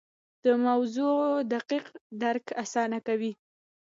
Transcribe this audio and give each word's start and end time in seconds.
د 0.43 0.45
موضوع 0.65 1.19
دقیق 1.53 1.85
درک 2.21 2.45
اسانه 2.63 2.99
کوي. 3.07 3.31